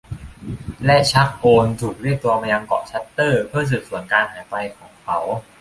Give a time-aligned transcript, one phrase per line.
[0.85, 5.17] และชัค โอล ถูกเรียกตัวมายังเกาะชัตเตอร์เพื่อสืบสวนการหายตัวไปของเขา